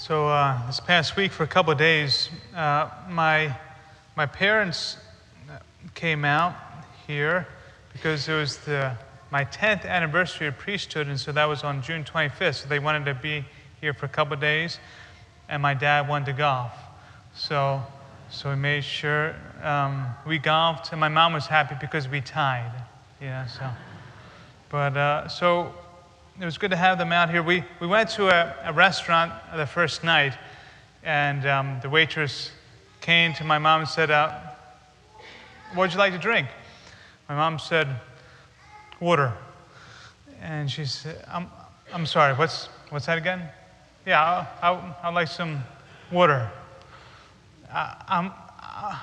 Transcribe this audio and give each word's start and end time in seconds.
So 0.00 0.28
uh, 0.28 0.66
this 0.66 0.80
past 0.80 1.14
week, 1.14 1.30
for 1.30 1.42
a 1.42 1.46
couple 1.46 1.72
of 1.72 1.78
days, 1.78 2.30
uh, 2.56 2.88
my 3.10 3.54
my 4.16 4.24
parents 4.24 4.96
came 5.92 6.24
out 6.24 6.54
here 7.06 7.46
because 7.92 8.26
it 8.26 8.32
was 8.32 8.56
the 8.64 8.96
my 9.30 9.44
10th 9.44 9.84
anniversary 9.84 10.46
of 10.46 10.56
priesthood, 10.56 11.06
and 11.08 11.20
so 11.20 11.32
that 11.32 11.44
was 11.44 11.64
on 11.64 11.82
June 11.82 12.02
25th. 12.02 12.62
So 12.62 12.68
they 12.70 12.78
wanted 12.78 13.04
to 13.04 13.14
be 13.14 13.44
here 13.82 13.92
for 13.92 14.06
a 14.06 14.08
couple 14.08 14.32
of 14.32 14.40
days, 14.40 14.78
and 15.50 15.60
my 15.60 15.74
dad 15.74 16.08
wanted 16.08 16.24
to 16.26 16.32
golf. 16.32 16.72
So 17.34 17.82
so 18.30 18.48
we 18.48 18.56
made 18.56 18.84
sure 18.84 19.36
um, 19.62 20.06
we 20.26 20.38
golfed, 20.38 20.92
and 20.92 20.98
my 20.98 21.10
mom 21.10 21.34
was 21.34 21.46
happy 21.46 21.76
because 21.78 22.08
we 22.08 22.22
tied. 22.22 22.72
Yeah, 23.20 23.46
so. 23.46 23.68
But 24.70 24.96
uh, 24.96 25.28
so 25.28 25.74
it 26.40 26.46
was 26.46 26.56
good 26.56 26.70
to 26.70 26.76
have 26.76 26.96
them 26.96 27.12
out 27.12 27.28
here. 27.28 27.42
We, 27.42 27.62
we 27.80 27.86
went 27.86 28.08
to 28.10 28.28
a, 28.28 28.54
a 28.64 28.72
restaurant 28.72 29.30
the 29.54 29.66
first 29.66 30.02
night, 30.02 30.32
and 31.04 31.46
um, 31.46 31.78
the 31.82 31.90
waitress 31.90 32.50
came 33.02 33.34
to 33.34 33.44
my 33.44 33.58
mom 33.58 33.80
and 33.80 33.88
said, 33.88 34.10
uh, 34.10 34.32
What 35.74 35.84
would 35.84 35.92
you 35.92 35.98
like 35.98 36.14
to 36.14 36.18
drink? 36.18 36.48
My 37.28 37.34
mom 37.34 37.58
said, 37.58 37.88
Water. 39.00 39.34
And 40.40 40.70
she 40.70 40.86
said, 40.86 41.22
I'm, 41.30 41.48
I'm 41.92 42.06
sorry, 42.06 42.32
what's, 42.32 42.70
what's 42.88 43.04
that 43.04 43.18
again? 43.18 43.46
Yeah, 44.06 44.46
I'll, 44.62 44.74
I'll, 44.74 44.96
I'd 45.02 45.14
like 45.14 45.28
some 45.28 45.62
water. 46.10 46.50
I, 47.70 48.02
I'm, 48.08 48.32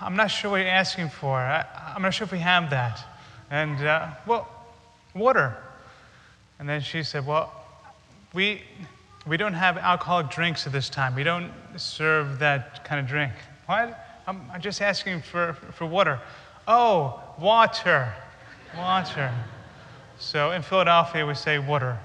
I'm 0.01 0.15
not 0.15 0.31
sure 0.31 0.49
what 0.49 0.57
you're 0.57 0.69
asking 0.69 1.09
for. 1.09 1.37
I, 1.37 1.63
I'm 1.95 2.01
not 2.01 2.15
sure 2.15 2.25
if 2.25 2.31
we 2.31 2.39
have 2.39 2.71
that. 2.71 2.99
And, 3.51 3.79
uh, 3.85 4.09
well, 4.25 4.49
water. 5.13 5.55
And 6.59 6.67
then 6.67 6.81
she 6.81 7.03
said, 7.03 7.25
Well, 7.25 7.53
we, 8.33 8.61
we 9.27 9.37
don't 9.37 9.53
have 9.53 9.77
alcoholic 9.77 10.29
drinks 10.29 10.65
at 10.65 10.73
this 10.73 10.89
time. 10.89 11.15
We 11.15 11.23
don't 11.23 11.51
serve 11.75 12.39
that 12.39 12.83
kind 12.83 12.99
of 12.99 13.07
drink. 13.07 13.33
What? 13.65 14.03
I'm, 14.27 14.41
I'm 14.51 14.61
just 14.61 14.81
asking 14.81 15.21
for, 15.21 15.53
for 15.73 15.85
water. 15.85 16.19
Oh, 16.67 17.21
water. 17.39 18.13
Water. 18.75 19.33
So 20.19 20.51
in 20.51 20.61
Philadelphia, 20.61 21.25
we 21.25 21.33
say 21.33 21.59
water. 21.59 21.97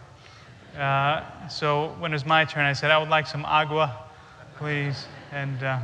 Uh, 0.78 1.48
so 1.48 1.95
when 1.98 2.12
it 2.12 2.14
was 2.14 2.25
my 2.25 2.45
turn, 2.45 2.64
I 2.64 2.73
said, 2.73 2.91
I 2.91 2.98
would 2.98 3.08
like 3.08 3.27
some 3.27 3.45
agua, 3.45 3.97
please. 4.56 5.06
And 5.33 5.62
uh, 5.62 5.80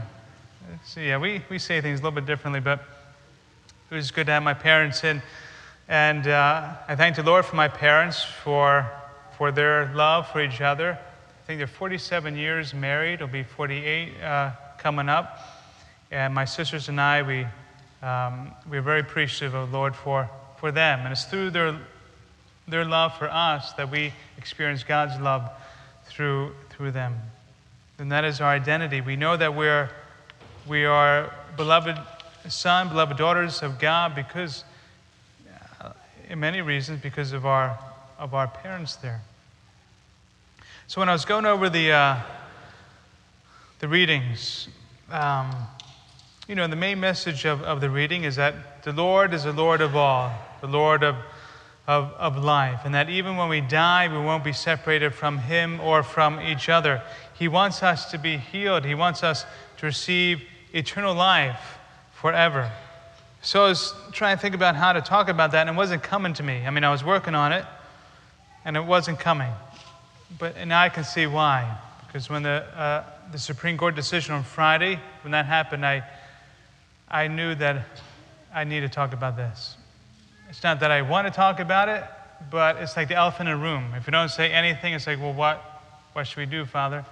so 0.84 1.00
yeah, 1.00 1.18
we, 1.18 1.42
we 1.50 1.58
say 1.58 1.80
things 1.80 2.00
a 2.00 2.02
little 2.02 2.14
bit 2.14 2.26
differently, 2.26 2.60
but 2.60 2.80
it 3.90 3.94
was 3.94 4.10
good 4.10 4.26
to 4.26 4.32
have 4.32 4.42
my 4.42 4.54
parents 4.54 5.04
in. 5.04 5.22
And 5.90 6.26
uh, 6.26 6.74
I 6.86 6.96
thank 6.96 7.16
the 7.16 7.22
Lord 7.22 7.46
for 7.46 7.56
my 7.56 7.68
parents 7.68 8.22
for, 8.22 8.86
for 9.38 9.50
their 9.50 9.90
love 9.94 10.28
for 10.28 10.42
each 10.42 10.60
other. 10.60 10.98
I 11.00 11.46
think 11.46 11.56
they're 11.56 11.66
47 11.66 12.36
years 12.36 12.74
married, 12.74 13.14
it'll 13.14 13.28
be 13.28 13.42
48 13.42 14.20
uh, 14.22 14.50
coming 14.76 15.08
up. 15.08 15.40
And 16.10 16.34
my 16.34 16.44
sisters 16.44 16.90
and 16.90 17.00
I, 17.00 17.22
we, 17.22 17.46
um, 18.06 18.52
we're 18.68 18.82
very 18.82 19.00
appreciative 19.00 19.54
of 19.54 19.70
the 19.70 19.76
Lord 19.78 19.96
for, 19.96 20.28
for 20.58 20.70
them. 20.70 21.00
And 21.00 21.12
it's 21.12 21.24
through 21.24 21.50
their, 21.52 21.78
their 22.66 22.84
love 22.84 23.16
for 23.16 23.30
us 23.30 23.72
that 23.72 23.90
we 23.90 24.12
experience 24.36 24.84
God's 24.84 25.18
love 25.18 25.50
through, 26.04 26.54
through 26.68 26.90
them. 26.90 27.18
And 27.98 28.12
that 28.12 28.26
is 28.26 28.42
our 28.42 28.50
identity. 28.50 29.00
We 29.00 29.16
know 29.16 29.38
that 29.38 29.54
we're, 29.54 29.88
we 30.68 30.84
are 30.84 31.32
beloved 31.56 31.96
son, 32.46 32.90
beloved 32.90 33.16
daughters 33.16 33.62
of 33.62 33.78
God 33.78 34.14
because 34.14 34.64
in 36.28 36.38
many 36.38 36.60
reasons 36.60 37.00
because 37.00 37.32
of 37.32 37.46
our, 37.46 37.78
of 38.18 38.34
our 38.34 38.46
parents 38.46 38.96
there. 38.96 39.22
So 40.86 41.00
when 41.00 41.08
I 41.08 41.12
was 41.12 41.24
going 41.24 41.46
over 41.46 41.70
the, 41.70 41.92
uh, 41.92 42.20
the 43.78 43.88
readings, 43.88 44.68
um, 45.10 45.50
you 46.46 46.54
know, 46.54 46.66
the 46.66 46.76
main 46.76 47.00
message 47.00 47.44
of, 47.44 47.62
of 47.62 47.80
the 47.80 47.90
reading 47.90 48.24
is 48.24 48.36
that 48.36 48.82
the 48.82 48.92
Lord 48.92 49.32
is 49.32 49.44
the 49.44 49.52
Lord 49.52 49.80
of 49.80 49.96
all, 49.96 50.32
the 50.60 50.66
Lord 50.66 51.02
of, 51.02 51.16
of, 51.86 52.12
of 52.12 52.36
life, 52.36 52.80
and 52.84 52.94
that 52.94 53.08
even 53.08 53.36
when 53.36 53.48
we 53.48 53.60
die, 53.60 54.08
we 54.08 54.22
won't 54.22 54.44
be 54.44 54.52
separated 54.52 55.14
from 55.14 55.38
Him 55.38 55.80
or 55.80 56.02
from 56.02 56.40
each 56.40 56.68
other. 56.68 57.02
He 57.34 57.48
wants 57.48 57.82
us 57.82 58.10
to 58.10 58.18
be 58.18 58.36
healed, 58.36 58.84
He 58.84 58.94
wants 58.94 59.22
us 59.22 59.46
to 59.78 59.86
receive 59.86 60.42
eternal 60.74 61.14
life 61.14 61.78
forever. 62.12 62.70
So 63.40 63.64
I 63.64 63.68
was 63.68 63.94
trying 64.12 64.36
to 64.36 64.40
think 64.40 64.54
about 64.54 64.74
how 64.74 64.92
to 64.92 65.00
talk 65.00 65.28
about 65.28 65.52
that, 65.52 65.68
and 65.68 65.76
it 65.76 65.78
wasn't 65.78 66.02
coming 66.02 66.34
to 66.34 66.42
me. 66.42 66.66
I 66.66 66.70
mean, 66.70 66.84
I 66.84 66.90
was 66.90 67.04
working 67.04 67.34
on 67.34 67.52
it, 67.52 67.64
and 68.64 68.76
it 68.76 68.84
wasn't 68.84 69.20
coming. 69.20 69.52
But 70.38 70.66
now 70.66 70.82
I 70.82 70.88
can 70.88 71.04
see 71.04 71.26
why. 71.26 71.78
Because 72.06 72.28
when 72.28 72.42
the, 72.42 72.64
uh, 72.76 73.04
the 73.30 73.38
Supreme 73.38 73.78
Court 73.78 73.94
decision 73.94 74.34
on 74.34 74.42
Friday, 74.42 74.98
when 75.22 75.30
that 75.32 75.46
happened, 75.46 75.86
I, 75.86 76.02
I 77.08 77.28
knew 77.28 77.54
that 77.54 77.86
I 78.52 78.64
need 78.64 78.80
to 78.80 78.88
talk 78.88 79.12
about 79.12 79.36
this. 79.36 79.76
It's 80.50 80.62
not 80.62 80.80
that 80.80 80.90
I 80.90 81.02
want 81.02 81.26
to 81.26 81.32
talk 81.32 81.60
about 81.60 81.88
it, 81.88 82.02
but 82.50 82.76
it's 82.76 82.96
like 82.96 83.08
the 83.08 83.14
elephant 83.14 83.48
in 83.48 83.56
the 83.56 83.62
room. 83.62 83.92
If 83.94 84.06
you 84.06 84.10
don't 84.10 84.30
say 84.30 84.50
anything, 84.50 84.94
it's 84.94 85.06
like, 85.06 85.20
well, 85.20 85.32
what, 85.32 85.62
what 86.12 86.26
should 86.26 86.38
we 86.38 86.46
do, 86.46 86.64
Father? 86.64 87.04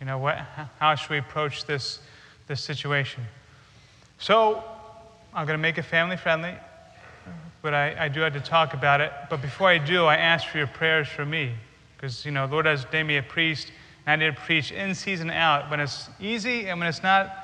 You 0.00 0.06
know, 0.06 0.18
what, 0.18 0.38
how 0.78 0.94
should 0.94 1.10
we 1.10 1.18
approach 1.18 1.64
this, 1.64 1.98
this 2.46 2.62
situation? 2.62 3.24
So 4.18 4.62
I'm 5.36 5.44
going 5.46 5.58
to 5.58 5.62
make 5.62 5.76
it 5.76 5.82
family 5.82 6.16
friendly, 6.16 6.54
but 7.60 7.74
I, 7.74 8.06
I 8.06 8.08
do 8.08 8.20
have 8.20 8.32
to 8.32 8.40
talk 8.40 8.72
about 8.72 9.02
it. 9.02 9.12
But 9.28 9.42
before 9.42 9.68
I 9.68 9.76
do, 9.76 10.06
I 10.06 10.16
ask 10.16 10.48
for 10.48 10.56
your 10.56 10.66
prayers 10.66 11.08
for 11.08 11.26
me. 11.26 11.52
Because, 11.94 12.24
you 12.24 12.30
know, 12.30 12.46
Lord 12.46 12.64
has 12.64 12.86
named 12.90 13.08
me 13.08 13.18
a 13.18 13.22
priest, 13.22 13.70
and 14.06 14.22
I 14.22 14.24
need 14.24 14.34
to 14.34 14.40
preach 14.40 14.72
in 14.72 14.94
season 14.94 15.30
out 15.30 15.70
when 15.70 15.78
it's 15.78 16.08
easy 16.18 16.68
and 16.68 16.80
when 16.80 16.88
it's 16.88 17.02
not 17.02 17.36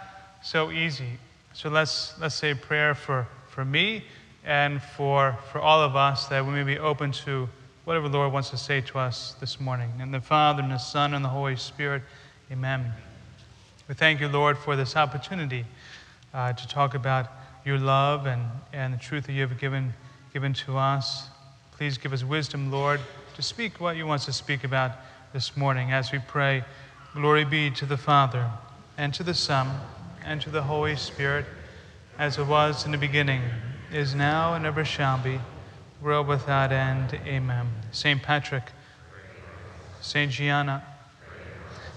so 0.42 0.72
easy. 0.72 1.18
So 1.52 1.68
let's, 1.68 2.18
let's 2.18 2.34
say 2.34 2.52
a 2.52 2.56
prayer 2.56 2.94
for, 2.94 3.28
for 3.48 3.62
me 3.62 4.04
and 4.42 4.80
for, 4.80 5.36
for 5.52 5.60
all 5.60 5.82
of 5.82 5.94
us 5.94 6.28
that 6.28 6.46
we 6.46 6.52
may 6.52 6.62
be 6.62 6.78
open 6.78 7.12
to 7.12 7.46
whatever 7.84 8.08
the 8.08 8.16
Lord 8.16 8.32
wants 8.32 8.48
to 8.50 8.56
say 8.56 8.80
to 8.80 8.98
us 9.00 9.34
this 9.38 9.60
morning. 9.60 9.92
And 10.00 10.14
the 10.14 10.20
Father, 10.22 10.62
and 10.62 10.72
the 10.72 10.78
Son, 10.78 11.12
and 11.12 11.22
the 11.22 11.28
Holy 11.28 11.56
Spirit, 11.56 12.00
amen. 12.50 12.90
We 13.86 13.94
thank 13.94 14.18
you, 14.18 14.28
Lord, 14.28 14.56
for 14.56 14.76
this 14.76 14.96
opportunity 14.96 15.66
uh, 16.32 16.54
to 16.54 16.68
talk 16.68 16.94
about 16.94 17.41
your 17.64 17.78
love 17.78 18.26
and, 18.26 18.42
and 18.72 18.92
the 18.92 18.98
truth 18.98 19.26
that 19.26 19.32
you 19.32 19.42
have 19.42 19.58
given, 19.58 19.92
given 20.32 20.52
to 20.52 20.76
us. 20.76 21.28
Please 21.72 21.98
give 21.98 22.12
us 22.12 22.24
wisdom, 22.24 22.70
Lord, 22.70 23.00
to 23.34 23.42
speak 23.42 23.80
what 23.80 23.96
you 23.96 24.06
want 24.06 24.20
us 24.20 24.26
to 24.26 24.32
speak 24.32 24.64
about 24.64 24.92
this 25.32 25.56
morning 25.56 25.92
as 25.92 26.12
we 26.12 26.18
pray. 26.18 26.64
Glory 27.14 27.44
be 27.44 27.70
to 27.70 27.86
the 27.86 27.96
Father, 27.96 28.50
and 28.96 29.12
to 29.14 29.22
the 29.22 29.34
Son, 29.34 29.68
and 30.24 30.40
to 30.40 30.50
the 30.50 30.62
Holy 30.62 30.96
Spirit, 30.96 31.44
as 32.18 32.38
it 32.38 32.46
was 32.46 32.84
in 32.84 32.92
the 32.92 32.98
beginning, 32.98 33.42
is 33.92 34.14
now, 34.14 34.54
and 34.54 34.64
ever 34.64 34.84
shall 34.84 35.18
be, 35.18 35.38
world 36.00 36.26
without 36.26 36.72
end. 36.72 37.18
Amen. 37.26 37.68
St. 37.90 38.22
Patrick, 38.22 38.64
St. 40.00 40.30
Gianna, 40.30 40.82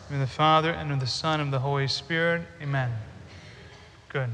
in 0.10 0.20
the 0.20 0.28
Father, 0.28 0.72
and 0.72 0.92
of 0.92 1.00
the 1.00 1.08
Son, 1.08 1.40
and 1.40 1.48
of 1.48 1.52
the 1.52 1.60
Holy 1.60 1.88
Spirit. 1.88 2.44
Amen. 2.62 2.92
Good. 4.10 4.30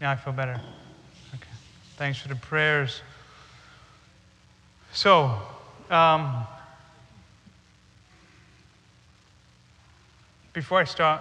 Yeah, 0.00 0.12
I 0.12 0.16
feel 0.16 0.32
better. 0.32 0.58
Okay. 1.34 1.50
Thanks 1.98 2.18
for 2.18 2.28
the 2.28 2.34
prayers. 2.34 3.02
So, 4.94 5.36
um, 5.90 6.46
before 10.54 10.80
I 10.80 10.84
start 10.84 11.20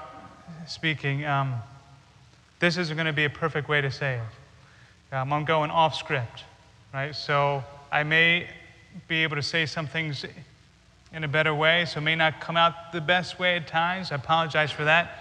speaking, 0.66 1.25
um, 1.25 1.56
this 2.59 2.78
isn't 2.78 2.95
going 2.95 3.06
to 3.06 3.13
be 3.13 3.25
a 3.25 3.29
perfect 3.29 3.68
way 3.68 3.81
to 3.81 3.91
say 3.91 4.16
it. 5.12 5.16
Um, 5.16 5.34
I'm 5.34 5.44
going 5.44 5.72
off 5.72 5.95
script, 5.95 6.45
right? 6.94 7.13
So 7.13 7.62
I 7.91 8.03
may 8.03 8.47
be 9.09 9.23
able 9.23 9.35
to 9.35 9.44
say 9.44 9.66
some 9.66 9.88
things 9.88 10.23
in 11.12 11.25
a 11.25 11.28
better 11.28 11.53
way, 11.53 11.84
so 11.85 12.00
it 12.00 12.03
may 12.03 12.16
not 12.16 12.39
come 12.39 12.56
out 12.56 12.94
the 12.94 13.01
best 13.01 13.39
way 13.39 13.57
at 13.57 13.68
times. 13.68 14.13
I 14.13 14.15
apologize 14.15 14.71
for 14.71 14.86
that 14.86 15.19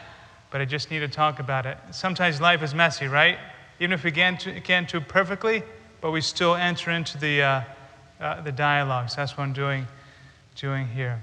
but 0.51 0.61
I 0.61 0.65
just 0.65 0.91
need 0.91 1.01
to 1.01 1.09
talk 1.09 1.41
about 1.41 1.67
it. 1.67 1.77
Sometimes 1.91 2.41
life 2.41 2.63
is 2.63 2.75
messy, 2.75 3.07
right? 3.07 3.39
Even 3.81 3.93
if 3.93 4.05
we 4.05 4.11
can't, 4.11 4.47
can't 4.65 4.89
do 4.89 5.01
perfectly, 5.01 5.63
but 6.01 6.11
we 6.11 6.21
still 6.21 6.55
enter 6.55 6.91
into 6.91 7.19
the, 7.19 7.43
uh, 7.43 7.63
uh, 8.21 8.41
the 8.41 8.53
dialogues. 8.53 9.17
That's 9.17 9.37
what 9.37 9.45
I'm 9.45 9.53
doing, 9.53 9.87
doing 10.57 10.87
here. 10.89 11.21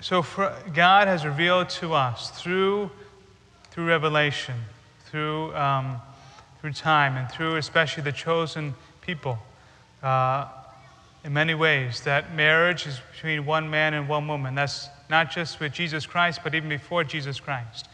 So 0.00 0.22
for, 0.22 0.54
God 0.72 1.08
has 1.08 1.24
revealed 1.24 1.68
to 1.70 1.94
us 1.94 2.30
through, 2.30 2.90
through 3.70 3.86
revelation, 3.86 4.54
through, 5.06 5.54
um, 5.54 6.00
through 6.60 6.72
time, 6.72 7.16
and 7.16 7.30
through 7.30 7.56
especially 7.56 8.02
the 8.02 8.12
chosen 8.12 8.74
people, 9.00 9.38
uh, 10.02 10.46
in 11.24 11.34
many 11.34 11.54
ways, 11.54 12.00
that 12.02 12.34
marriage 12.34 12.86
is 12.86 12.98
between 13.12 13.44
one 13.44 13.68
man 13.68 13.92
and 13.92 14.08
one 14.08 14.26
woman. 14.26 14.54
That's 14.54 14.88
not 15.10 15.30
just 15.30 15.60
with 15.60 15.72
Jesus 15.72 16.06
Christ, 16.06 16.40
but 16.42 16.54
even 16.54 16.70
before 16.70 17.04
Jesus 17.04 17.38
Christ. 17.38 17.88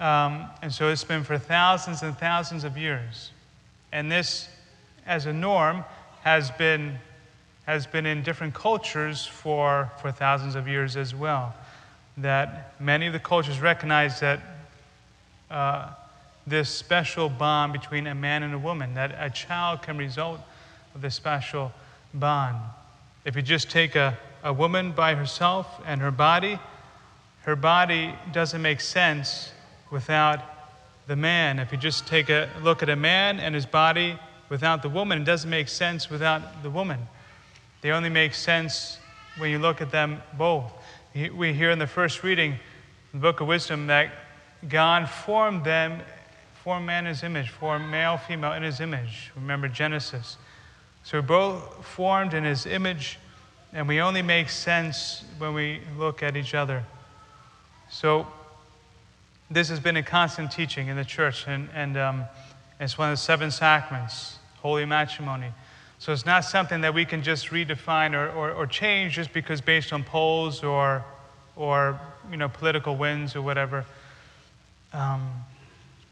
Um, 0.00 0.46
and 0.62 0.72
so 0.72 0.88
it's 0.88 1.04
been 1.04 1.24
for 1.24 1.38
thousands 1.38 2.02
and 2.02 2.16
thousands 2.18 2.64
of 2.64 2.76
years. 2.76 3.30
And 3.92 4.10
this, 4.10 4.48
as 5.06 5.26
a 5.26 5.32
norm, 5.32 5.84
has 6.22 6.50
been, 6.50 6.98
has 7.66 7.86
been 7.86 8.06
in 8.06 8.22
different 8.22 8.54
cultures 8.54 9.26
for, 9.26 9.90
for 10.00 10.10
thousands 10.10 10.56
of 10.56 10.66
years 10.66 10.96
as 10.96 11.14
well. 11.14 11.54
that 12.16 12.80
many 12.80 13.06
of 13.06 13.12
the 13.12 13.18
cultures 13.18 13.60
recognize 13.60 14.20
that 14.20 14.40
uh, 15.50 15.90
this 16.46 16.68
special 16.68 17.28
bond 17.28 17.72
between 17.72 18.06
a 18.06 18.14
man 18.14 18.42
and 18.42 18.54
a 18.54 18.58
woman, 18.58 18.94
that 18.94 19.14
a 19.18 19.30
child 19.30 19.82
can 19.82 19.96
result 19.96 20.40
of 20.94 21.00
this 21.00 21.14
special 21.14 21.72
bond. 22.12 22.56
If 23.24 23.34
you 23.34 23.42
just 23.42 23.70
take 23.70 23.96
a, 23.96 24.16
a 24.42 24.52
woman 24.52 24.92
by 24.92 25.14
herself 25.14 25.80
and 25.86 26.00
her 26.00 26.10
body, 26.10 26.58
her 27.42 27.56
body 27.56 28.14
doesn't 28.32 28.62
make 28.62 28.80
sense 28.80 29.52
without 29.94 30.40
the 31.06 31.14
man. 31.14 31.60
If 31.60 31.70
you 31.70 31.78
just 31.78 32.06
take 32.08 32.28
a 32.28 32.50
look 32.62 32.82
at 32.82 32.88
a 32.88 32.96
man 32.96 33.38
and 33.38 33.54
his 33.54 33.64
body 33.64 34.18
without 34.48 34.82
the 34.82 34.88
woman, 34.88 35.22
it 35.22 35.24
doesn't 35.24 35.48
make 35.48 35.68
sense 35.68 36.10
without 36.10 36.64
the 36.64 36.68
woman. 36.68 36.98
They 37.80 37.92
only 37.92 38.10
make 38.10 38.34
sense 38.34 38.98
when 39.38 39.50
you 39.50 39.60
look 39.60 39.80
at 39.80 39.92
them 39.92 40.20
both. 40.36 40.72
We 41.14 41.54
hear 41.54 41.70
in 41.70 41.78
the 41.78 41.86
first 41.86 42.24
reading, 42.24 42.58
the 43.12 43.20
book 43.20 43.40
of 43.40 43.46
wisdom, 43.46 43.86
that 43.86 44.10
God 44.68 45.08
formed 45.08 45.64
them, 45.64 46.00
formed 46.64 46.86
man 46.86 47.06
in 47.06 47.10
his 47.10 47.22
image, 47.22 47.50
formed 47.50 47.88
male, 47.88 48.16
female 48.16 48.54
in 48.54 48.64
his 48.64 48.80
image. 48.80 49.30
Remember 49.36 49.68
Genesis. 49.68 50.38
So 51.04 51.18
we're 51.18 51.22
both 51.22 51.86
formed 51.86 52.34
in 52.34 52.42
his 52.42 52.66
image, 52.66 53.20
and 53.72 53.86
we 53.86 54.00
only 54.00 54.22
make 54.22 54.48
sense 54.48 55.22
when 55.38 55.54
we 55.54 55.82
look 55.96 56.24
at 56.24 56.36
each 56.36 56.52
other. 56.52 56.82
So 57.88 58.26
this 59.50 59.68
has 59.68 59.80
been 59.80 59.96
a 59.96 60.02
constant 60.02 60.50
teaching 60.50 60.88
in 60.88 60.96
the 60.96 61.04
church, 61.04 61.46
and, 61.46 61.68
and 61.74 61.96
um, 61.96 62.24
it's 62.80 62.98
one 62.98 63.10
of 63.10 63.18
the 63.18 63.22
seven 63.22 63.50
sacraments, 63.50 64.38
holy 64.56 64.84
matrimony. 64.84 65.52
So 65.98 66.12
it's 66.12 66.26
not 66.26 66.44
something 66.44 66.80
that 66.82 66.92
we 66.92 67.04
can 67.04 67.22
just 67.22 67.48
redefine 67.48 68.14
or, 68.14 68.30
or, 68.30 68.50
or 68.50 68.66
change 68.66 69.14
just 69.14 69.32
because 69.32 69.60
based 69.60 69.92
on 69.92 70.02
polls 70.02 70.62
or, 70.62 71.04
or 71.56 71.98
you 72.30 72.36
know, 72.36 72.48
political 72.48 72.96
winds 72.96 73.36
or 73.36 73.42
whatever. 73.42 73.84
Um, 74.92 75.30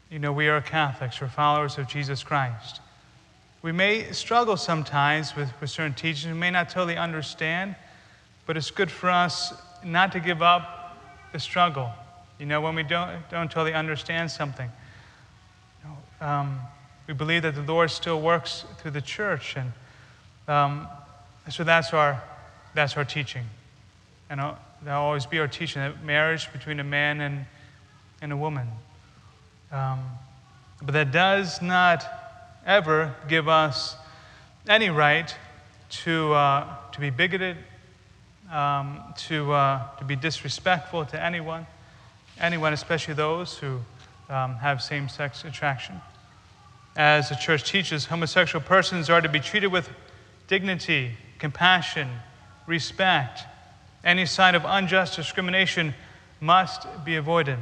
you 0.09 0.19
know, 0.19 0.31
we 0.31 0.47
are 0.47 0.61
Catholics, 0.61 1.19
we're 1.21 1.27
followers 1.27 1.77
of 1.77 1.87
Jesus 1.87 2.23
Christ. 2.23 2.81
We 3.61 3.71
may 3.71 4.11
struggle 4.11 4.57
sometimes 4.57 5.35
with, 5.35 5.49
with 5.61 5.69
certain 5.69 5.93
teachings, 5.93 6.33
we 6.33 6.39
may 6.39 6.51
not 6.51 6.69
totally 6.69 6.97
understand, 6.97 7.75
but 8.45 8.57
it's 8.57 8.71
good 8.71 8.91
for 8.91 9.09
us 9.09 9.53
not 9.83 10.11
to 10.11 10.19
give 10.19 10.41
up 10.41 10.97
the 11.31 11.39
struggle. 11.39 11.91
You 12.43 12.49
know, 12.49 12.59
when 12.59 12.75
we 12.75 12.83
don't, 12.83 13.09
don't 13.29 13.49
totally 13.49 13.73
understand 13.73 14.29
something. 14.29 14.69
You 15.81 15.89
know, 15.89 16.27
um, 16.27 16.59
we 17.07 17.13
believe 17.13 17.43
that 17.43 17.55
the 17.55 17.61
Lord 17.61 17.89
still 17.89 18.19
works 18.19 18.65
through 18.79 18.91
the 18.91 19.01
church, 19.01 19.55
and 19.55 19.71
um, 20.49 20.89
so 21.49 21.63
that's 21.63 21.93
our, 21.93 22.21
that's 22.73 22.97
our 22.97 23.05
teaching. 23.05 23.45
And 24.29 24.41
that'll 24.41 25.01
always 25.01 25.25
be 25.25 25.39
our 25.39 25.47
teaching 25.47 25.81
that 25.83 26.03
marriage 26.03 26.51
between 26.51 26.81
a 26.81 26.83
man 26.83 27.21
and, 27.21 27.45
and 28.21 28.33
a 28.33 28.35
woman. 28.35 28.67
Um, 29.71 30.03
but 30.81 30.91
that 30.91 31.13
does 31.13 31.61
not 31.61 32.05
ever 32.65 33.15
give 33.29 33.47
us 33.47 33.95
any 34.67 34.89
right 34.89 35.33
to, 36.03 36.33
uh, 36.33 36.75
to 36.91 36.99
be 36.99 37.09
bigoted, 37.09 37.55
um, 38.51 38.99
to, 39.29 39.53
uh, 39.53 39.95
to 39.95 40.03
be 40.03 40.17
disrespectful 40.17 41.05
to 41.05 41.23
anyone, 41.23 41.67
anyone, 42.39 42.73
especially 42.73 43.13
those 43.13 43.57
who 43.57 43.79
um, 44.29 44.55
have 44.55 44.81
same 44.81 45.09
sex 45.09 45.43
attraction. 45.45 46.01
As 46.95 47.29
the 47.29 47.35
church 47.35 47.63
teaches, 47.63 48.05
homosexual 48.05 48.63
persons 48.63 49.09
are 49.09 49.21
to 49.21 49.29
be 49.29 49.39
treated 49.39 49.67
with 49.67 49.89
dignity, 50.47 51.11
compassion, 51.39 52.09
respect. 52.67 53.41
Any 54.03 54.25
sign 54.25 54.55
of 54.55 54.63
unjust 54.65 55.15
discrimination 55.15 55.93
must 56.39 56.85
be 57.05 57.15
avoided. 57.15 57.57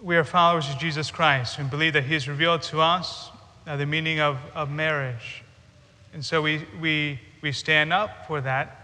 We 0.00 0.16
are 0.16 0.24
followers 0.24 0.68
of 0.70 0.78
Jesus 0.78 1.10
Christ 1.10 1.58
and 1.58 1.68
believe 1.68 1.94
that 1.94 2.04
He 2.04 2.14
has 2.14 2.28
revealed 2.28 2.62
to 2.62 2.80
us 2.80 3.30
uh, 3.66 3.76
the 3.76 3.86
meaning 3.86 4.20
of, 4.20 4.38
of 4.54 4.70
marriage. 4.70 5.42
And 6.14 6.24
so 6.24 6.40
we, 6.40 6.64
we, 6.80 7.18
we 7.42 7.52
stand 7.52 7.92
up 7.92 8.26
for 8.26 8.40
that. 8.40 8.77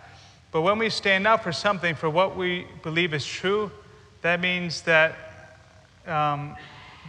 But 0.54 0.60
when 0.60 0.78
we 0.78 0.88
stand 0.88 1.26
up 1.26 1.42
for 1.42 1.50
something, 1.50 1.96
for 1.96 2.08
what 2.08 2.36
we 2.36 2.68
believe 2.84 3.12
is 3.12 3.26
true, 3.26 3.72
that 4.22 4.40
means 4.40 4.82
that, 4.82 5.16
um, 6.06 6.54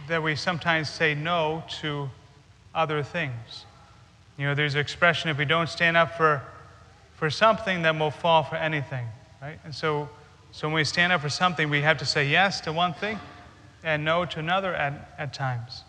that 0.08 0.20
we 0.20 0.34
sometimes 0.34 0.90
say 0.90 1.14
no 1.14 1.62
to 1.80 2.10
other 2.74 3.04
things. 3.04 3.64
You 4.36 4.46
know, 4.46 4.56
there's 4.56 4.74
an 4.74 4.80
expression 4.80 5.30
if 5.30 5.38
we 5.38 5.44
don't 5.44 5.68
stand 5.68 5.96
up 5.96 6.16
for, 6.16 6.42
for 7.14 7.30
something, 7.30 7.82
then 7.82 8.00
we'll 8.00 8.10
fall 8.10 8.42
for 8.42 8.56
anything, 8.56 9.06
right? 9.40 9.60
And 9.62 9.72
so, 9.72 10.08
so 10.50 10.66
when 10.66 10.74
we 10.74 10.84
stand 10.84 11.12
up 11.12 11.20
for 11.20 11.28
something, 11.28 11.70
we 11.70 11.82
have 11.82 11.98
to 11.98 12.04
say 12.04 12.28
yes 12.28 12.60
to 12.62 12.72
one 12.72 12.94
thing 12.94 13.16
and 13.84 14.04
no 14.04 14.24
to 14.24 14.40
another 14.40 14.74
at, 14.74 15.14
at 15.18 15.32
times. 15.32 15.84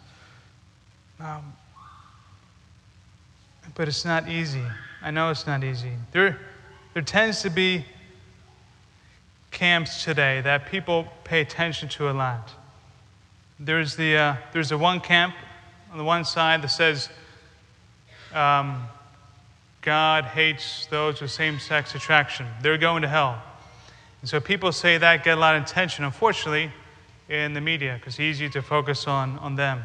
Um, 1.20 1.54
but 3.74 3.88
it's 3.88 4.06
not 4.06 4.30
easy. 4.30 4.62
I 5.02 5.10
know 5.10 5.32
it's 5.32 5.48
not 5.48 5.64
easy. 5.64 5.94
There, 6.12 6.38
there 6.98 7.04
tends 7.04 7.44
to 7.44 7.52
be 7.52 7.86
camps 9.52 10.04
today 10.04 10.42
that 10.42 10.66
people 10.66 11.06
pay 11.24 11.42
attention 11.42 11.88
to 11.88 12.10
a 12.10 12.12
lot. 12.12 12.50
There's 13.60 13.96
the, 13.96 14.18
uh, 14.18 14.36
there's 14.52 14.70
the 14.70 14.80
one 14.80 15.00
camp 15.00 15.36
on 15.92 16.00
the 16.00 16.04
one 16.04 16.26
side 16.26 16.64
that 16.64 16.70
says 16.70 17.10
um, 18.34 18.88
God 19.82 20.24
hates 20.24 20.88
those 20.88 21.22
with 21.22 21.30
same 21.30 21.60
sex 21.60 21.94
attraction. 21.94 22.48
They're 22.64 22.80
going 22.80 23.04
to 23.04 23.08
hell. 23.08 23.44
And 24.22 24.28
so 24.28 24.40
people 24.40 24.72
say 24.72 24.98
that, 24.98 25.24
get 25.24 25.38
a 25.38 25.40
lot 25.40 25.56
of 25.56 25.62
attention. 25.62 26.04
Unfortunately, 26.04 26.72
in 27.30 27.54
the 27.54 27.62
media 27.62 27.98
because 28.00 28.16
it's 28.16 28.22
easy 28.22 28.50
to 28.50 28.64
focus 28.64 29.06
on, 29.06 29.38
on 29.38 29.56
them. 29.56 29.84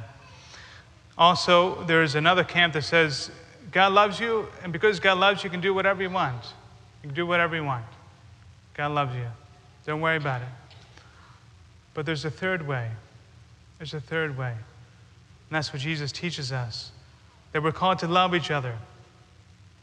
Also, 1.19 1.85
there's 1.85 2.15
another 2.15 2.43
camp 2.43 2.73
that 2.73 2.85
says 2.85 3.31
God 3.71 3.93
loves 3.93 4.19
you, 4.19 4.49
and 4.63 4.73
because 4.73 4.99
God 4.99 5.19
loves 5.19 5.45
you, 5.45 5.49
you 5.49 5.51
can 5.51 5.61
do 5.61 5.75
whatever 5.75 6.03
you 6.03 6.09
want. 6.09 6.55
You 7.03 7.09
can 7.09 7.15
do 7.15 7.27
whatever 7.27 7.57
you 7.57 7.65
want. 7.65 7.85
God 8.75 8.93
loves 8.93 9.15
you. 9.15 9.27
Don't 9.87 10.01
worry 10.01 10.17
about 10.17 10.43
it. 10.43 10.49
But 11.95 12.07
there's 12.07 12.25
a 12.25 12.31
third 12.31 12.67
way. 12.67 12.89
There's 13.79 13.95
a 13.95 14.01
third 14.01 14.39
way. 14.39 14.53
And 14.53 15.57
that's 15.57 15.73
what 15.73 15.83
Jesus 15.83 16.13
teaches 16.13 16.53
us 16.53 16.93
that 17.53 17.63
we're 17.63 17.73
called 17.73 17.99
to 17.99 18.09
love 18.09 18.35
each 18.35 18.51
other. 18.51 18.75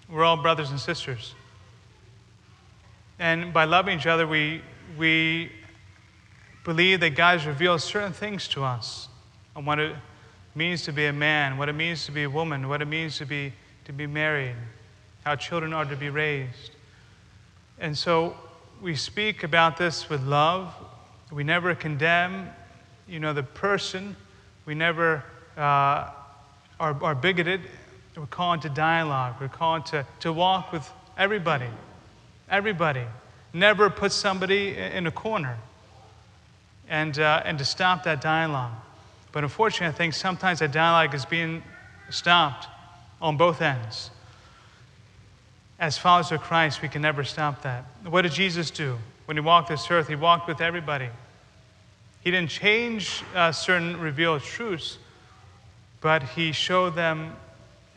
We're 0.10 0.24
all 0.24 0.38
brothers 0.38 0.72
and 0.72 0.80
sisters. 0.80 1.36
And 3.20 3.54
by 3.54 3.66
loving 3.66 4.00
each 4.00 4.08
other, 4.08 4.26
we, 4.26 4.62
we 4.98 5.52
believe 6.64 7.02
that 7.02 7.12
God 7.12 7.38
has 7.38 7.46
revealed 7.46 7.82
certain 7.82 8.14
things 8.14 8.48
to 8.50 8.64
us 8.64 9.08
on 9.56 9.66
what 9.66 9.78
it 9.78 9.96
means 10.56 10.84
to 10.84 10.94
be 10.94 11.06
a 11.06 11.14
man, 11.14 11.58
what 11.58 11.70
it 11.70 11.74
means 11.74 12.06
to 12.06 12.12
be 12.12 12.24
a 12.24 12.30
woman, 12.30 12.68
what 12.68 12.82
it 12.82 12.88
means 12.88 13.18
to 13.20 13.26
be, 13.26 13.54
to 13.86 13.94
be 13.94 14.08
married, 14.08 14.56
how 15.24 15.36
children 15.36 15.74
are 15.74 15.86
to 15.86 15.96
be 15.96 16.10
raised. 16.10 16.72
And 17.80 17.98
so 17.98 18.36
we 18.82 18.96
speak 18.96 19.44
about 19.44 19.78
this 19.78 20.10
with 20.10 20.22
love. 20.24 20.74
We 21.32 21.44
never 21.44 21.74
condemn, 21.76 22.50
you 23.08 23.20
know, 23.20 23.34
the 23.34 23.44
person. 23.44 24.16
We 24.66 24.76
never 24.76 25.24
uh, 25.58 26.12
are, 26.80 27.04
are 27.04 27.16
bigoted. 27.16 27.62
We're 28.18 28.26
called 28.26 28.64
to 28.64 28.70
dialogue. 28.70 29.36
We're 29.40 29.48
called 29.48 29.86
to, 29.88 30.06
to 30.22 30.34
walk 30.34 30.74
with 30.74 30.90
everybody. 31.18 31.70
Everybody. 32.50 33.04
Never 33.54 33.90
put 33.90 34.12
somebody 34.12 34.76
in 34.76 35.08
a 35.08 35.12
corner 35.12 35.58
and, 36.90 37.18
uh, 37.18 37.44
and 37.46 37.58
to 37.60 37.66
stop 37.66 38.04
that 38.04 38.20
dialogue. 38.20 38.74
But 39.32 39.44
unfortunately, 39.44 39.94
I 39.94 39.98
think 39.98 40.14
sometimes 40.16 40.60
that 40.60 40.72
dialogue 40.72 41.14
is 41.14 41.24
being 41.24 41.64
stopped 42.10 42.68
on 43.22 43.38
both 43.38 43.62
ends. 43.62 44.12
As 45.80 45.98
followers 45.98 46.32
of 46.32 46.42
Christ, 46.42 46.82
we 46.82 46.90
can 46.90 47.02
never 47.02 47.24
stop 47.24 47.62
that. 47.62 47.86
What 48.04 48.24
did 48.24 48.34
Jesus 48.34 48.70
do? 48.70 48.98
When 49.26 49.38
he 49.38 49.42
walked 49.42 49.70
this 49.70 49.90
earth, 49.90 50.08
he 50.08 50.16
walked 50.16 50.48
with 50.48 50.60
everybody. 50.60 51.10
He 52.22 52.32
didn't 52.32 52.50
change 52.50 53.24
uh, 53.34 53.52
certain 53.52 53.98
revealed 54.00 54.42
truths, 54.42 54.98
but 56.02 56.24
he 56.24 56.52
showed 56.52 56.96
them 56.96 57.36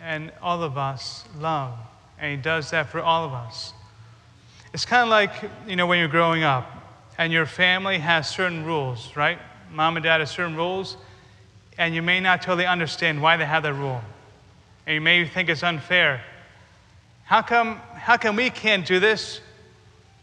and 0.01 0.33
all 0.41 0.63
of 0.63 0.79
us 0.79 1.25
love. 1.39 1.75
And 2.19 2.37
he 2.37 2.43
does 2.43 2.71
that 2.71 2.89
for 2.89 3.01
all 3.01 3.25
of 3.25 3.33
us. 3.33 3.73
It's 4.73 4.85
kind 4.85 5.03
of 5.03 5.09
like, 5.09 5.51
you 5.67 5.77
know, 5.77 5.87
when 5.87 5.99
you're 5.99 6.09
growing 6.09 6.45
up 6.45 6.71
and 7.19 7.33
your 7.33 7.47
family 7.47 7.99
has 7.99 8.29
certain 8.29 8.65
rules, 8.65 9.15
right? 9.17 9.39
Mom 9.71 9.97
and 9.97 10.05
dad 10.05 10.21
have 10.21 10.29
certain 10.29 10.57
rules, 10.57 10.97
and 11.79 11.95
you 11.95 12.03
may 12.03 12.21
not 12.21 12.43
totally 12.43 12.67
understand 12.67 13.21
why 13.21 13.37
they 13.37 13.45
have 13.45 13.63
that 13.65 13.75
rule. 13.75 14.01
And 14.87 14.95
you 14.95 15.01
may 15.01 15.27
think 15.27 15.49
it's 15.49 15.63
unfair. 15.63 16.23
How 17.33 17.41
come, 17.41 17.77
how 17.95 18.19
come 18.19 18.37
we 18.37 18.51
can't 18.51 18.85
do 18.85 19.01
this, 19.01 19.41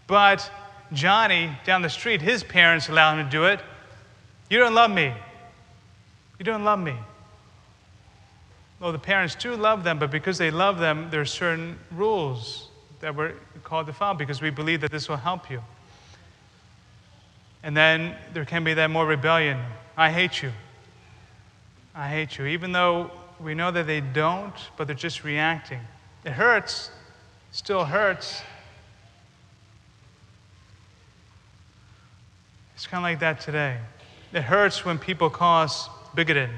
but 0.05 0.47
Johnny 0.93 1.49
down 1.65 1.81
the 1.81 1.89
street, 1.89 2.21
his 2.21 2.43
parents 2.43 2.87
allow 2.87 3.17
him 3.17 3.25
to 3.25 3.31
do 3.31 3.45
it? 3.45 3.59
You 4.47 4.59
don't 4.59 4.75
love 4.75 4.91
me. 4.91 5.11
You 6.37 6.45
don't 6.45 6.63
love 6.63 6.77
me. 6.77 6.93
Well, 8.79 8.91
the 8.91 8.99
parents 8.99 9.33
do 9.33 9.55
love 9.55 9.83
them, 9.83 9.97
but 9.97 10.11
because 10.11 10.37
they 10.37 10.51
love 10.51 10.77
them, 10.77 11.07
there 11.09 11.19
are 11.19 11.25
certain 11.25 11.79
rules 11.89 12.67
that 12.99 13.15
we're 13.15 13.33
called 13.63 13.87
to 13.87 13.93
follow 13.93 14.13
because 14.13 14.39
we 14.39 14.51
believe 14.51 14.81
that 14.81 14.91
this 14.91 15.09
will 15.09 15.17
help 15.17 15.49
you. 15.49 15.63
And 17.63 17.75
then 17.75 18.15
there 18.35 18.45
can 18.45 18.63
be 18.63 18.75
that 18.75 18.91
more 18.91 19.07
rebellion. 19.07 19.59
I 19.97 20.11
hate 20.11 20.43
you. 20.43 20.51
I 21.95 22.07
hate 22.07 22.37
you. 22.37 22.45
Even 22.45 22.71
though 22.71 23.09
we 23.39 23.55
know 23.55 23.71
that 23.71 23.87
they 23.87 23.99
don't, 23.99 24.53
but 24.77 24.85
they're 24.85 24.95
just 24.95 25.23
reacting. 25.23 25.79
It 26.23 26.33
hurts, 26.33 26.91
still 27.51 27.85
hurts. 27.85 28.41
It's 32.75 32.87
kind 32.87 33.01
of 33.01 33.03
like 33.03 33.19
that 33.19 33.41
today. 33.41 33.77
It 34.31 34.41
hurts 34.41 34.85
when 34.85 34.99
people 34.99 35.29
call 35.29 35.63
us 35.63 35.89
bigoted. 36.15 36.49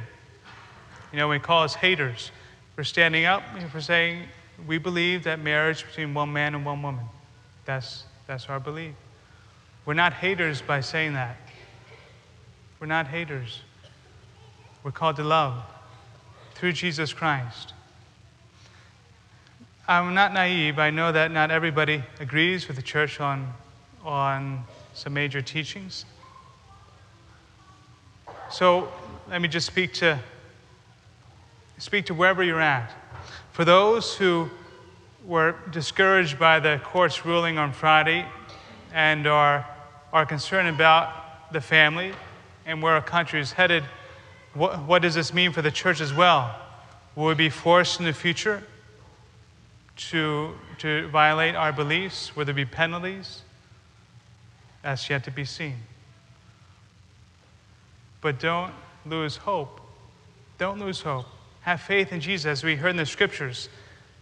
You 1.11 1.17
know, 1.17 1.29
they 1.29 1.39
call 1.39 1.63
us 1.63 1.73
haters 1.73 2.31
for 2.75 2.83
standing 2.83 3.25
up 3.25 3.43
for 3.71 3.81
saying 3.81 4.23
we 4.67 4.77
believe 4.77 5.23
that 5.23 5.39
marriage 5.39 5.85
between 5.85 6.13
one 6.13 6.31
man 6.31 6.55
and 6.55 6.65
one 6.65 6.81
woman. 6.81 7.05
That's, 7.65 8.03
that's 8.27 8.47
our 8.49 8.59
belief. 8.59 8.93
We're 9.85 9.93
not 9.93 10.13
haters 10.13 10.61
by 10.61 10.81
saying 10.81 11.13
that. 11.13 11.37
We're 12.79 12.87
not 12.87 13.07
haters. 13.07 13.61
We're 14.83 14.91
called 14.91 15.15
to 15.17 15.23
love 15.23 15.63
through 16.55 16.73
Jesus 16.73 17.13
Christ. 17.13 17.73
I'm 19.87 20.13
not 20.13 20.33
naive. 20.33 20.77
I 20.77 20.91
know 20.91 21.11
that 21.11 21.31
not 21.31 21.49
everybody 21.49 22.03
agrees 22.19 22.67
with 22.67 22.75
the 22.75 22.83
church 22.83 23.19
on, 23.19 23.51
on 24.03 24.63
some 24.93 25.13
major 25.13 25.41
teachings. 25.41 26.05
So 28.51 28.91
let 29.29 29.41
me 29.41 29.47
just 29.47 29.65
speak 29.65 29.93
to, 29.95 30.19
speak 31.79 32.05
to 32.05 32.13
wherever 32.13 32.43
you're 32.43 32.61
at. 32.61 32.91
For 33.53 33.65
those 33.65 34.15
who 34.15 34.49
were 35.25 35.55
discouraged 35.71 36.37
by 36.37 36.59
the 36.59 36.79
court's 36.83 37.25
ruling 37.25 37.57
on 37.57 37.73
Friday 37.73 38.25
and 38.93 39.25
are, 39.25 39.65
are 40.13 40.25
concerned 40.25 40.69
about 40.69 41.51
the 41.51 41.61
family 41.61 42.13
and 42.65 42.83
where 42.83 42.93
our 42.93 43.01
country 43.01 43.39
is 43.39 43.51
headed, 43.51 43.83
what, 44.53 44.79
what 44.83 45.01
does 45.01 45.15
this 45.15 45.33
mean 45.33 45.51
for 45.51 45.63
the 45.63 45.71
church 45.71 46.01
as 46.01 46.13
well? 46.13 46.55
Will 47.15 47.27
we 47.27 47.33
be 47.33 47.49
forced 47.49 47.99
in 47.99 48.05
the 48.05 48.13
future 48.13 48.63
to, 50.09 50.53
to 50.79 51.07
violate 51.09 51.55
our 51.55 51.71
beliefs? 51.71 52.35
Will 52.35 52.45
there 52.45 52.53
be 52.53 52.65
penalties? 52.65 53.41
That's 54.81 55.09
yet 55.09 55.23
to 55.25 55.31
be 55.31 55.45
seen. 55.45 55.75
But 58.21 58.39
don't 58.39 58.73
lose 59.05 59.37
hope. 59.37 59.81
Don't 60.57 60.79
lose 60.79 61.01
hope. 61.01 61.25
Have 61.61 61.81
faith 61.81 62.11
in 62.11 62.19
Jesus. 62.19 62.45
As 62.45 62.63
we 62.63 62.75
heard 62.75 62.89
in 62.89 62.97
the 62.97 63.05
scriptures, 63.05 63.69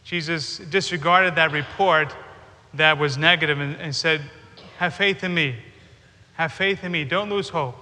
Jesus 0.04 0.58
disregarded 0.58 1.36
that 1.36 1.52
report 1.52 2.14
that 2.74 2.98
was 2.98 3.18
negative 3.18 3.60
and, 3.60 3.76
and 3.76 3.96
said, 3.96 4.22
Have 4.78 4.94
faith 4.94 5.24
in 5.24 5.34
me. 5.34 5.56
Have 6.34 6.54
faith 6.54 6.84
in 6.84 6.92
me. 6.92 7.04
Don't 7.04 7.30
lose 7.30 7.50
hope. 7.50 7.76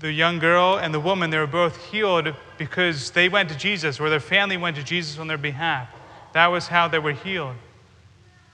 The 0.00 0.12
young 0.12 0.38
girl 0.38 0.76
and 0.76 0.92
the 0.92 1.00
woman, 1.00 1.30
they 1.30 1.38
were 1.38 1.46
both 1.46 1.76
healed 1.86 2.34
because 2.58 3.10
they 3.12 3.28
went 3.28 3.48
to 3.50 3.56
Jesus 3.56 4.00
or 4.00 4.10
their 4.10 4.20
family 4.20 4.56
went 4.56 4.76
to 4.76 4.82
Jesus 4.82 5.18
on 5.18 5.28
their 5.28 5.38
behalf. 5.38 5.88
That 6.32 6.48
was 6.48 6.66
how 6.66 6.88
they 6.88 6.98
were 6.98 7.12
healed. 7.12 7.56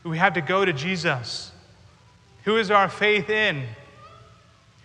We 0.04 0.18
have 0.18 0.35
to 0.35 0.40
go 0.40 0.64
to 0.64 0.73
Jesus. 0.73 1.50
Who 2.44 2.56
is 2.56 2.70
our 2.70 2.88
faith 2.88 3.28
in? 3.28 3.64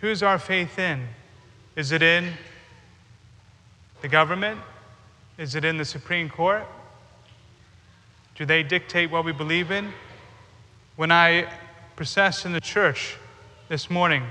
Who 0.00 0.08
is 0.08 0.22
our 0.22 0.38
faith 0.38 0.78
in? 0.78 1.06
Is 1.74 1.92
it 1.92 2.02
in 2.02 2.32
the 4.02 4.08
government? 4.08 4.60
Is 5.38 5.54
it 5.54 5.64
in 5.64 5.76
the 5.76 5.84
Supreme 5.84 6.28
Court? 6.28 6.66
Do 8.34 8.44
they 8.44 8.62
dictate 8.62 9.10
what 9.10 9.24
we 9.24 9.32
believe 9.32 9.70
in? 9.70 9.92
When 10.96 11.10
I 11.10 11.50
processed 11.96 12.44
in 12.44 12.52
the 12.52 12.60
church 12.60 13.16
this 13.68 13.90
morning, 13.90 14.24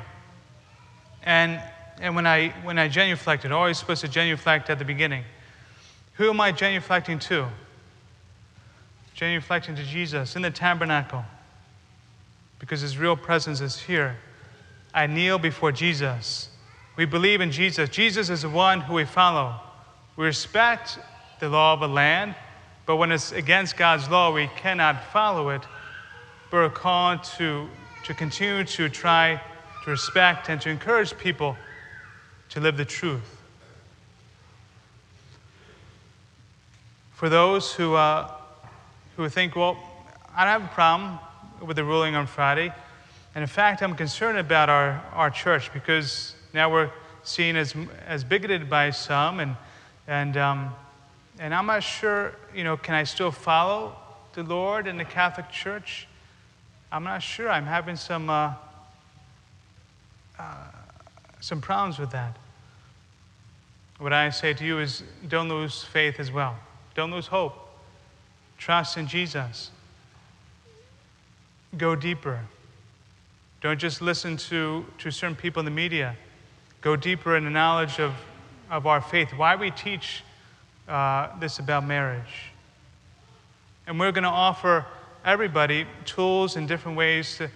and, 1.24 1.62
and 2.00 2.16
when, 2.16 2.28
I, 2.28 2.50
when 2.64 2.78
I 2.78 2.88
genuflected, 2.90 3.52
oh, 3.52 3.58
always 3.58 3.78
supposed 3.78 4.02
to 4.02 4.08
genuflect 4.08 4.70
at 4.70 4.80
the 4.80 4.86
beginning, 4.86 5.24
who 6.14 6.30
am 6.30 6.42
I 6.42 6.52
genuflecting 6.52 7.20
to? 7.22 7.48
Genuflecting 9.16 9.76
to 9.76 9.84
Jesus 9.84 10.36
in 10.36 10.42
the 10.42 10.52
tabernacle 10.52 11.24
because 12.60 12.82
his 12.82 12.98
real 12.98 13.16
presence 13.16 13.62
is 13.62 13.80
here. 13.80 14.18
I 14.94 15.08
kneel 15.08 15.38
before 15.38 15.72
Jesus. 15.72 16.50
We 16.96 17.06
believe 17.06 17.42
in 17.42 17.52
Jesus. 17.52 17.90
Jesus 17.90 18.30
is 18.30 18.44
the 18.44 18.50
one 18.50 18.82
who 18.82 18.94
we 18.94 19.06
follow. 19.06 19.60
We 20.16 20.26
respect 20.26 21.00
the 21.40 21.50
law 21.50 21.74
of 21.74 21.82
a 21.82 21.88
land, 21.88 22.36
but 22.86 22.96
when 22.96 23.12
it's 23.12 23.32
against 23.32 23.76
God's 23.76 24.10
law, 24.10 24.34
we 24.34 24.50
cannot 24.56 25.04
follow 25.12 25.50
it. 25.50 25.62
But 26.50 26.58
we're 26.58 26.70
called 26.70 27.24
to, 27.38 27.68
to 28.04 28.14
continue 28.14 28.64
to 28.64 28.88
try 28.88 29.42
to 29.84 29.90
respect 29.90 30.50
and 30.50 30.62
to 30.62 30.70
encourage 30.70 31.18
people 31.18 31.58
to 32.50 32.60
live 32.60 32.78
the 32.78 32.86
truth. 32.86 33.42
For 37.14 37.30
those 37.30 37.74
who, 37.74 37.96
uh, 37.96 38.32
who 39.16 39.30
think, 39.30 39.56
well, 39.56 39.78
I 40.36 40.44
don't 40.44 40.62
have 40.62 40.72
a 40.72 40.74
problem 40.74 41.20
with 41.62 41.78
the 41.78 41.84
ruling 41.84 42.16
on 42.16 42.28
Friday. 42.28 42.74
And 43.34 43.42
in 43.42 43.48
fact, 43.48 43.82
I'm 43.82 43.96
concerned 43.96 44.38
about 44.38 44.70
our, 44.70 45.04
our 45.14 45.30
church 45.30 45.74
because 45.74 46.36
now 46.54 46.72
we're 46.72 46.92
seen 47.24 47.56
as, 47.56 47.74
as 48.06 48.24
bigoted 48.24 48.70
by 48.70 48.92
some 48.92 49.40
and 49.40 49.56
and, 50.08 50.38
um, 50.38 50.74
and 51.40 51.54
I'm 51.54 51.66
not 51.66 51.82
sure, 51.82 52.34
you 52.54 52.64
know, 52.64 52.78
can 52.78 52.94
I 52.94 53.04
still 53.04 53.32
follow 53.32 53.96
the 54.34 54.44
Lord 54.44 54.88
in 54.88 54.98
the 54.98 55.06
Catholic 55.06 55.50
Church? 55.50 56.08
I'm 56.92 57.04
not 57.04 57.24
sure. 57.24 57.50
I'm 57.50 57.66
having 57.66 57.96
some, 57.96 58.30
uh, 58.30 58.54
uh, 60.38 60.54
some 61.46 61.62
problems 61.62 62.00
with 62.00 62.12
that. 62.12 62.38
What 63.98 64.14
I 64.14 64.30
say 64.30 64.54
to 64.54 64.66
you 64.66 64.80
is 64.80 65.04
don't 65.28 65.50
lose 65.50 65.84
faith 65.84 66.20
as 66.20 66.32
well. 66.32 66.58
Don't 66.96 67.12
lose 67.12 67.28
hope. 67.28 67.54
Trust 68.58 68.98
in 68.98 69.08
Jesus. 69.08 69.72
Go 71.78 71.96
deeper. 71.96 72.40
Don't 73.62 73.80
just 73.80 74.02
listen 74.02 74.38
to, 74.38 74.86
to 75.00 75.12
certain 75.12 75.36
people 75.36 75.60
in 75.60 75.66
the 75.66 75.72
media. 75.72 76.16
Go 76.82 76.96
deeper 76.96 77.36
in 77.36 77.44
the 77.44 77.50
knowledge 77.50 78.00
of 78.00 78.14
of 78.70 78.88
our 78.88 79.02
faith, 79.02 79.32
why 79.36 79.56
we 79.56 79.72
teach 79.72 80.24
uh, 80.88 81.38
this 81.40 81.60
about 81.60 81.86
marriage. 81.86 82.52
And 83.88 84.00
we're 84.00 84.12
going 84.12 84.24
to 84.24 84.30
offer 84.30 84.86
everybody 85.24 85.86
tools 86.06 86.56
and 86.56 86.68
different 86.68 86.98
ways 86.98 87.38
to, 87.38 87.50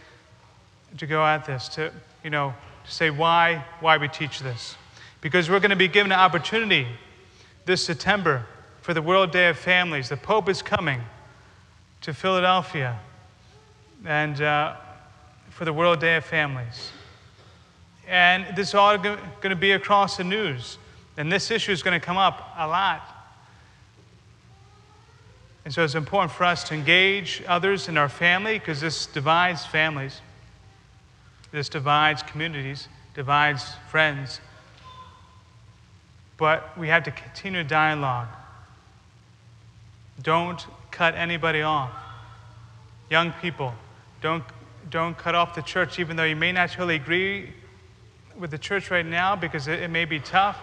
to 0.97 1.07
go 1.07 1.23
at 1.23 1.45
this, 1.45 1.67
to, 1.69 1.91
you 2.23 2.29
know, 2.29 2.53
say 2.89 3.09
why, 3.09 3.63
why 3.79 3.97
we 3.97 4.07
teach 4.07 4.39
this. 4.39 4.75
Because 5.21 5.49
we're 5.49 5.59
going 5.59 5.69
to 5.69 5.75
be 5.75 5.87
given 5.87 6.11
an 6.11 6.19
opportunity 6.19 6.87
this 7.65 7.83
September 7.83 8.45
for 8.81 8.93
the 8.93 9.01
World 9.01 9.31
Day 9.31 9.49
of 9.49 9.57
Families. 9.57 10.09
The 10.09 10.17
Pope 10.17 10.49
is 10.49 10.61
coming 10.61 11.01
to 12.01 12.13
Philadelphia 12.13 12.99
and 14.05 14.41
uh, 14.41 14.75
for 15.49 15.65
the 15.65 15.73
World 15.73 15.99
Day 15.99 16.15
of 16.15 16.25
Families. 16.25 16.91
And 18.07 18.55
this 18.55 18.69
is 18.69 18.75
all 18.75 18.97
going 18.97 19.19
to 19.43 19.55
be 19.55 19.73
across 19.73 20.17
the 20.17 20.23
news. 20.23 20.77
And 21.17 21.31
this 21.31 21.51
issue 21.51 21.71
is 21.71 21.83
going 21.83 21.99
to 21.99 22.03
come 22.03 22.17
up 22.17 22.53
a 22.57 22.67
lot. 22.67 23.19
And 25.65 25.73
so 25.73 25.83
it's 25.83 25.95
important 25.95 26.31
for 26.31 26.45
us 26.45 26.63
to 26.65 26.73
engage 26.73 27.43
others 27.47 27.89
in 27.89 27.97
our 27.97 28.09
family 28.09 28.57
because 28.57 28.81
this 28.81 29.05
divides 29.05 29.65
families, 29.65 30.21
this 31.51 31.69
divides 31.69 32.23
communities, 32.23 32.87
divides 33.15 33.73
friends. 33.89 34.39
But 36.37 36.77
we 36.77 36.87
have 36.87 37.03
to 37.03 37.11
continue 37.11 37.63
dialogue. 37.63 38.27
Don't 40.21 40.65
cut 40.91 41.15
anybody 41.15 41.61
off. 41.61 41.91
Young 43.09 43.33
people, 43.41 43.73
don't, 44.21 44.43
don't 44.89 45.17
cut 45.17 45.33
off 45.35 45.55
the 45.55 45.61
church, 45.61 45.99
even 45.99 46.15
though 46.15 46.23
you 46.23 46.35
may 46.35 46.51
not 46.51 46.69
totally 46.69 46.95
agree 46.95 47.53
with 48.37 48.51
the 48.51 48.57
church 48.57 48.91
right 48.91 49.05
now 49.05 49.35
because 49.35 49.67
it, 49.67 49.81
it 49.81 49.89
may 49.89 50.05
be 50.05 50.19
tough. 50.19 50.57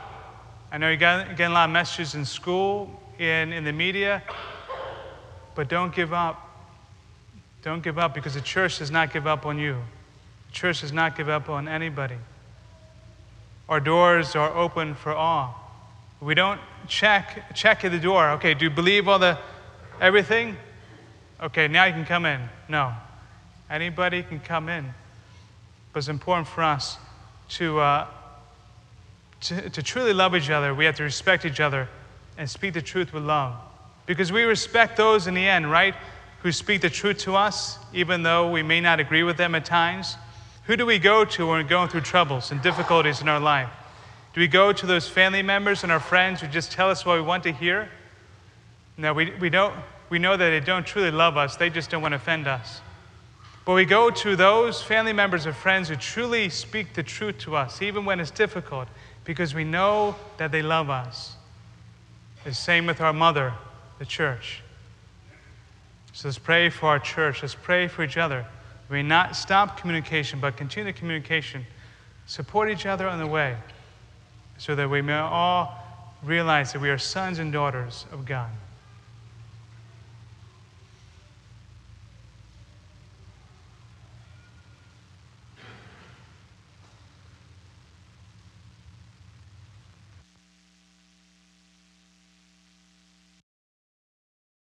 I 0.71 0.79
know 0.79 0.89
you're 0.89 0.97
getting 0.97 1.47
a 1.47 1.51
lot 1.51 1.69
of 1.69 1.73
messages 1.73 2.15
in 2.15 2.25
school, 2.25 3.01
in, 3.19 3.53
in 3.53 3.65
the 3.65 3.73
media, 3.73 4.23
but 5.55 5.69
don't 5.69 5.95
give 5.95 6.13
up. 6.13 6.43
Don't 7.63 7.83
give 7.83 7.99
up 7.99 8.15
because 8.15 8.35
the 8.35 8.41
church 8.41 8.79
does 8.79 8.91
not 8.91 9.13
give 9.13 9.27
up 9.27 9.47
on 9.47 9.59
you. 9.59 9.77
Church 10.57 10.81
does 10.81 10.91
not 10.91 11.19
give 11.19 11.29
up 11.29 11.51
on 11.51 11.69
anybody. 11.69 12.17
Our 13.69 13.79
doors 13.79 14.35
are 14.35 14.57
open 14.57 14.95
for 14.95 15.13
all. 15.13 15.55
We 16.19 16.35
don't 16.35 16.59
check 16.89 17.55
check 17.55 17.85
at 17.85 17.93
the 17.93 17.99
door. 17.99 18.31
Okay, 18.31 18.55
do 18.55 18.65
you 18.65 18.71
believe 18.71 19.07
all 19.07 19.19
the 19.19 19.39
everything? 20.01 20.57
Okay, 21.43 21.69
now 21.69 21.85
you 21.85 21.93
can 21.93 22.07
come 22.07 22.25
in. 22.25 22.41
No, 22.71 22.95
anybody 23.69 24.23
can 24.23 24.41
come 24.41 24.71
in. 24.71 24.87
But 25.93 25.99
it's 25.99 26.09
important 26.09 26.49
for 26.49 26.63
us 26.63 26.97
to 27.51 27.79
uh, 27.79 28.07
to, 29.43 29.69
to 29.69 29.83
truly 29.83 30.15
love 30.15 30.35
each 30.35 30.49
other, 30.49 30.75
we 30.75 30.87
have 30.87 30.97
to 30.97 31.03
respect 31.03 31.45
each 31.45 31.61
other 31.61 31.87
and 32.39 32.49
speak 32.49 32.73
the 32.73 32.81
truth 32.81 33.13
with 33.13 33.25
love. 33.25 33.57
Because 34.07 34.33
we 34.33 34.45
respect 34.45 34.97
those 34.97 35.27
in 35.27 35.35
the 35.35 35.47
end, 35.47 35.71
right? 35.71 35.95
who 36.47 36.53
speak 36.53 36.81
the 36.81 36.89
truth 36.89 37.19
to 37.19 37.35
us, 37.35 37.77
even 37.93 38.23
though 38.23 38.49
we 38.49 38.63
may 38.63 38.81
not 38.81 39.01
agree 39.01 39.25
with 39.25 39.37
them 39.37 39.55
at 39.57 39.65
times? 39.65 40.17
Who 40.67 40.77
do 40.77 40.85
we 40.85 40.99
go 40.99 41.25
to 41.25 41.47
when 41.47 41.63
we're 41.63 41.69
going 41.69 41.89
through 41.89 42.01
troubles 42.01 42.51
and 42.51 42.61
difficulties 42.61 43.21
in 43.21 43.29
our 43.29 43.39
life? 43.39 43.71
Do 44.35 44.41
we 44.41 44.49
go 44.49 44.73
to 44.73 44.87
those 44.87 45.09
family 45.09 45.43
members 45.43 45.85
and 45.85 45.93
our 45.93 46.01
friends 46.01 46.41
who 46.41 46.49
just 46.49 46.73
tell 46.73 46.91
us 46.91 47.07
what 47.07 47.17
we 47.17 47.23
want 47.23 47.45
to 47.45 47.53
hear? 47.53 47.89
No, 48.99 49.13
we, 49.13 49.33
we, 49.41 49.49
don't, 49.49 49.75
we 50.11 50.19
know 50.19 50.37
that 50.37 50.51
they 50.51 50.61
don't 50.61 50.85
truly 50.85 51.11
love 51.11 51.37
us, 51.37 51.57
they 51.57 51.71
just 51.71 51.91
don't 51.91 52.03
want 52.03 52.13
to 52.13 52.17
offend 52.17 52.49
us. 52.49 52.81
But 53.65 53.75
we 53.75 53.85
go 53.85 54.11
to 54.11 54.37
those 54.37 54.83
family 54.83 55.13
members 55.13 55.47
or 55.47 55.53
friends 55.53 55.89
who 55.89 55.97
truly 55.97 56.49
speak 56.49 56.95
the 56.95 57.03
truth 57.03 57.39
to 57.39 57.57
us, 57.57 57.81
even 57.81 58.05
when 58.05 58.19
it's 58.21 58.31
difficult, 58.31 58.89
because 59.25 59.55
we 59.55 59.65
know 59.65 60.17
that 60.37 60.53
they 60.53 60.63
love 60.63 60.91
us. 60.91 61.37
The 62.45 62.55
same 62.55 62.87
with 62.87 63.01
our 63.01 63.13
mother, 63.13 63.55
the 63.99 64.05
church. 64.05 64.63
So 66.13 66.29
let's 66.29 66.39
pray 66.39 66.71
for 66.71 66.87
our 66.87 66.99
church. 66.99 67.43
Let's 67.43 67.55
pray 67.55 67.89
for 67.89 68.03
each 68.03 68.17
other. 68.17 68.47
We 68.89 69.03
not 69.03 69.37
stop 69.37 69.79
communication, 69.79 70.41
but 70.41 70.57
continue 70.57 70.93
the 70.93 70.99
communication. 70.99 71.67
Support 72.27 72.71
each 72.71 72.87
other 72.87 73.09
on 73.09 73.19
the 73.19 73.27
way 73.27 73.57
so 74.59 74.75
that 74.75 74.89
we 74.89 75.03
may 75.03 75.15
all 75.15 75.77
realize 76.23 76.73
that 76.73 76.81
we 76.81 76.91
are 76.91 76.99
sons 76.99 77.39
and 77.39 77.53
daughters 77.53 78.07
of 78.13 78.25
God. 78.25 78.51